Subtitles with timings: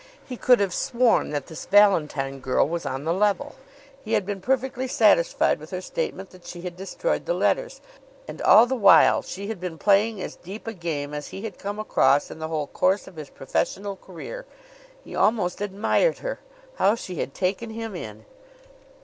[0.25, 3.53] He could have sworn that this Valentine girl was on the level.
[4.03, 7.81] He had been perfectly satisfied with her statement that she had destroyed the letters.
[8.27, 11.59] And all the while she had been playing as deep a game as he had
[11.59, 14.47] come across in the whole course of his professional career!
[15.03, 16.39] He almost admired her.
[16.77, 18.25] How she had taken him in!